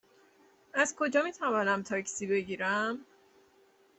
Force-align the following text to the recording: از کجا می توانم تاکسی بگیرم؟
از 0.73 0.95
کجا 0.97 1.21
می 1.23 1.31
توانم 1.31 1.83
تاکسی 1.83 2.27
بگیرم؟ 2.27 3.05